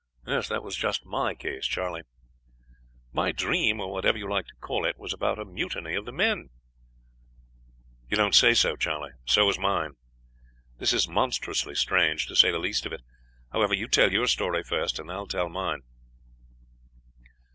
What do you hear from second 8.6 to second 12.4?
Charley; so was mine. This is monstrously strange, to